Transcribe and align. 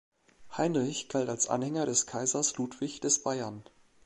Heinrich 0.57 1.09
galt 1.09 1.29
als 1.29 1.47
Anhänger 1.47 1.85
des 1.85 2.07
Kaisers 2.07 2.57
Ludwig 2.57 3.01
des 3.01 3.21
Bayern. 3.21 3.63